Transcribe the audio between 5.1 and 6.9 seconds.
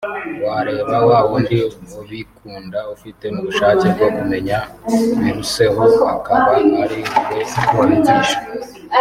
biruseho akaba ari we